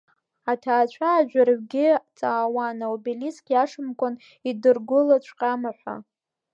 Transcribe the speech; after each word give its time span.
Аҭаацәа 0.51 1.09
аӡәырҩгьы 1.19 1.87
ҵаауан 2.17 2.77
аобелиск 2.85 3.45
иашамкәан 3.51 4.15
идыргылаҵәҟьама 4.49 5.71
ҳәа. 5.77 5.95